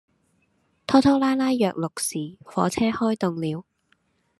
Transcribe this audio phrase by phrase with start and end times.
[0.87, 3.65] 拖拖拉拉約六時火車開動了